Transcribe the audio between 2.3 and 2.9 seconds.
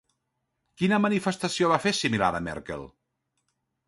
a Merkel?